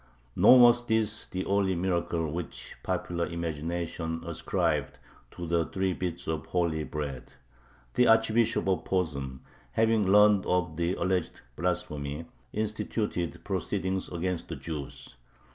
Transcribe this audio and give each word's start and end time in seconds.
Nor 0.35 0.59
was 0.59 0.87
this 0.87 1.27
the 1.27 1.45
only 1.45 1.75
miracle 1.75 2.27
which 2.31 2.75
popular 2.81 3.27
imagination 3.27 4.23
ascribed 4.25 4.97
to 5.29 5.45
the 5.45 5.67
three 5.67 5.93
bits 5.93 6.25
of 6.27 6.47
holy 6.47 6.83
bread. 6.83 7.33
The 7.93 8.07
Archbishop 8.07 8.67
of 8.67 8.83
Posen, 8.83 9.41
having 9.73 10.11
learned 10.11 10.47
of 10.47 10.75
the 10.75 10.95
alleged 10.95 11.41
blasphemy, 11.55 12.25
instituted 12.51 13.43
proceedings 13.43 14.09
against 14.09 14.47
the 14.49 14.55
Jews. 14.55 15.17